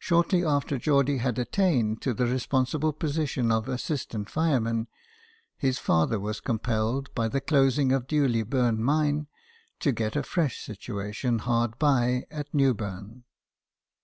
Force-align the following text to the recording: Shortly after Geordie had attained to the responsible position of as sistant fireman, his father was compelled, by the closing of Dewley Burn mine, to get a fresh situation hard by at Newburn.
Shortly 0.00 0.44
after 0.44 0.76
Geordie 0.76 1.18
had 1.18 1.38
attained 1.38 2.02
to 2.02 2.12
the 2.12 2.26
responsible 2.26 2.92
position 2.92 3.52
of 3.52 3.68
as 3.68 3.80
sistant 3.84 4.28
fireman, 4.28 4.88
his 5.56 5.78
father 5.78 6.18
was 6.18 6.40
compelled, 6.40 7.14
by 7.14 7.28
the 7.28 7.40
closing 7.40 7.92
of 7.92 8.08
Dewley 8.08 8.42
Burn 8.42 8.82
mine, 8.82 9.28
to 9.78 9.92
get 9.92 10.16
a 10.16 10.24
fresh 10.24 10.60
situation 10.66 11.38
hard 11.38 11.78
by 11.78 12.24
at 12.28 12.52
Newburn. 12.52 13.22